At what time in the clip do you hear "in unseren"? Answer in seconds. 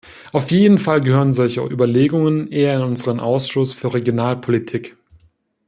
2.77-3.19